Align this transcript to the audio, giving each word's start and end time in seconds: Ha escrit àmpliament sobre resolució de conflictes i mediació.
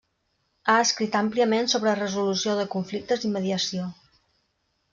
Ha 0.71 0.77
escrit 0.85 1.17
àmpliament 1.19 1.69
sobre 1.75 1.93
resolució 1.99 2.57
de 2.61 2.65
conflictes 2.77 3.29
i 3.29 3.33
mediació. 3.37 3.87